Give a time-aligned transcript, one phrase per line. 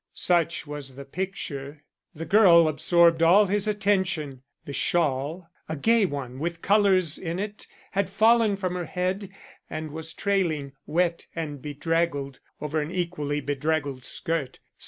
[0.13, 1.83] Such was the picture.
[2.15, 4.41] The girl absorbed all his attention.
[4.65, 9.29] The shawl a gay one with colors in it had fallen from her head
[9.69, 14.57] and was trailing, wet and bedraggled, over an equally bedraggled skirt.